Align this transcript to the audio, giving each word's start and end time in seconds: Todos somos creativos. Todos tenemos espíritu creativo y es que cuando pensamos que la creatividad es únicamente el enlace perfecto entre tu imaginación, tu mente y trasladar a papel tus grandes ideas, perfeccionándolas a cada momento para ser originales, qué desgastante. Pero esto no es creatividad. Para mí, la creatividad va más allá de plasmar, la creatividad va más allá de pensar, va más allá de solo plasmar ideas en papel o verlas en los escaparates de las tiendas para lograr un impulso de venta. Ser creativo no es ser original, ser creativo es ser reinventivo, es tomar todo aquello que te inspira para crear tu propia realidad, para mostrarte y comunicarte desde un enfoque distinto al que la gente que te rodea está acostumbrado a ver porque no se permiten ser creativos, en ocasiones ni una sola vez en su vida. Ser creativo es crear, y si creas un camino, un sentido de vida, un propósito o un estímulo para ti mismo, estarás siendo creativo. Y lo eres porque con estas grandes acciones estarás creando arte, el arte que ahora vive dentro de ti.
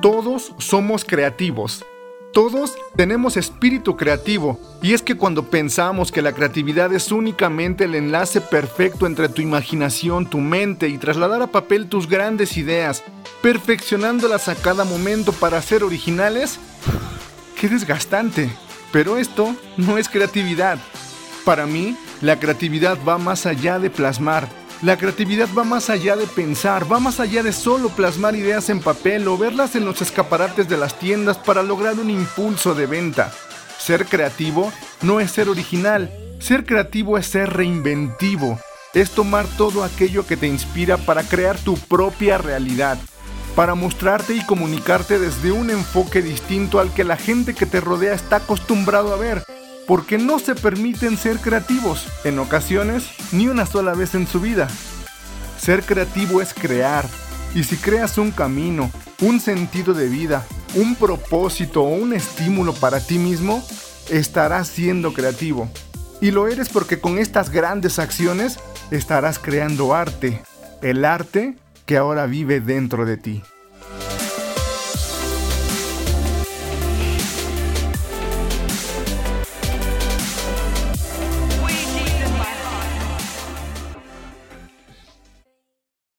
Todos 0.00 0.54
somos 0.56 1.04
creativos. 1.04 1.84
Todos 2.32 2.74
tenemos 2.96 3.36
espíritu 3.36 3.98
creativo 3.98 4.58
y 4.80 4.94
es 4.94 5.02
que 5.02 5.14
cuando 5.14 5.50
pensamos 5.50 6.10
que 6.10 6.22
la 6.22 6.32
creatividad 6.32 6.90
es 6.94 7.12
únicamente 7.12 7.84
el 7.84 7.94
enlace 7.94 8.40
perfecto 8.40 9.06
entre 9.06 9.28
tu 9.28 9.42
imaginación, 9.42 10.24
tu 10.24 10.38
mente 10.38 10.88
y 10.88 10.96
trasladar 10.96 11.42
a 11.42 11.48
papel 11.48 11.88
tus 11.88 12.08
grandes 12.08 12.56
ideas, 12.56 13.02
perfeccionándolas 13.42 14.48
a 14.48 14.54
cada 14.54 14.84
momento 14.84 15.32
para 15.32 15.60
ser 15.60 15.84
originales, 15.84 16.58
qué 17.60 17.68
desgastante. 17.68 18.50
Pero 18.92 19.18
esto 19.18 19.54
no 19.76 19.98
es 19.98 20.08
creatividad. 20.08 20.78
Para 21.44 21.66
mí, 21.66 21.94
la 22.22 22.40
creatividad 22.40 22.96
va 23.06 23.18
más 23.18 23.44
allá 23.44 23.78
de 23.78 23.90
plasmar, 23.90 24.48
la 24.82 24.96
creatividad 24.96 25.48
va 25.56 25.62
más 25.62 25.90
allá 25.90 26.16
de 26.16 26.26
pensar, 26.26 26.90
va 26.90 27.00
más 27.00 27.20
allá 27.20 27.42
de 27.42 27.52
solo 27.52 27.90
plasmar 27.90 28.34
ideas 28.34 28.70
en 28.70 28.80
papel 28.80 29.28
o 29.28 29.36
verlas 29.36 29.76
en 29.76 29.84
los 29.84 30.00
escaparates 30.00 30.68
de 30.70 30.78
las 30.78 30.98
tiendas 30.98 31.36
para 31.36 31.62
lograr 31.62 31.98
un 31.98 32.08
impulso 32.08 32.74
de 32.74 32.86
venta. 32.86 33.30
Ser 33.78 34.06
creativo 34.06 34.72
no 35.02 35.20
es 35.20 35.32
ser 35.32 35.50
original, 35.50 36.10
ser 36.38 36.64
creativo 36.64 37.18
es 37.18 37.26
ser 37.26 37.52
reinventivo, 37.52 38.58
es 38.94 39.10
tomar 39.10 39.46
todo 39.58 39.84
aquello 39.84 40.26
que 40.26 40.38
te 40.38 40.46
inspira 40.46 40.96
para 40.96 41.24
crear 41.24 41.58
tu 41.58 41.76
propia 41.76 42.38
realidad, 42.38 42.96
para 43.54 43.74
mostrarte 43.74 44.34
y 44.34 44.46
comunicarte 44.46 45.18
desde 45.18 45.52
un 45.52 45.68
enfoque 45.68 46.22
distinto 46.22 46.80
al 46.80 46.90
que 46.94 47.04
la 47.04 47.18
gente 47.18 47.54
que 47.54 47.66
te 47.66 47.82
rodea 47.82 48.14
está 48.14 48.36
acostumbrado 48.36 49.12
a 49.12 49.18
ver 49.18 49.44
porque 49.86 50.18
no 50.18 50.38
se 50.38 50.54
permiten 50.54 51.16
ser 51.16 51.38
creativos, 51.38 52.06
en 52.24 52.38
ocasiones 52.38 53.04
ni 53.32 53.48
una 53.48 53.66
sola 53.66 53.94
vez 53.94 54.14
en 54.14 54.26
su 54.26 54.40
vida. 54.40 54.68
Ser 55.58 55.82
creativo 55.82 56.40
es 56.40 56.54
crear, 56.54 57.06
y 57.54 57.64
si 57.64 57.76
creas 57.76 58.18
un 58.18 58.30
camino, 58.30 58.90
un 59.20 59.40
sentido 59.40 59.92
de 59.94 60.08
vida, 60.08 60.46
un 60.74 60.94
propósito 60.94 61.82
o 61.82 61.88
un 61.88 62.12
estímulo 62.12 62.72
para 62.74 63.00
ti 63.00 63.18
mismo, 63.18 63.62
estarás 64.08 64.68
siendo 64.68 65.12
creativo. 65.12 65.68
Y 66.20 66.30
lo 66.30 66.48
eres 66.48 66.68
porque 66.68 67.00
con 67.00 67.18
estas 67.18 67.50
grandes 67.50 67.98
acciones 67.98 68.58
estarás 68.90 69.38
creando 69.38 69.94
arte, 69.94 70.42
el 70.82 71.04
arte 71.04 71.56
que 71.86 71.96
ahora 71.96 72.26
vive 72.26 72.60
dentro 72.60 73.04
de 73.06 73.16
ti. 73.16 73.42